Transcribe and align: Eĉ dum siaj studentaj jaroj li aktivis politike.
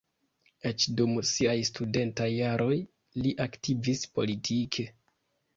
Eĉ 0.69 0.85
dum 1.01 1.11
siaj 1.31 1.53
studentaj 1.69 2.27
jaroj 2.37 2.73
li 3.25 3.35
aktivis 3.47 4.03
politike. 4.19 4.91